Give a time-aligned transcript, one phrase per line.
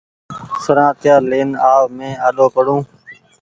[0.63, 2.79] سرآتييآ لين آو مينٚ آڏو پڙون